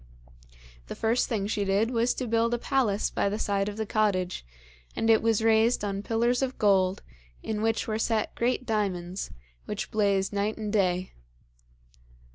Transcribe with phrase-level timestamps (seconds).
[0.87, 3.85] The first thing she did was to build a palace by the side of the
[3.85, 4.43] cottage,
[4.95, 7.03] and it was raised on pillars of gold,
[7.43, 9.29] in which were set great diamonds,
[9.65, 11.13] which blazed night and day.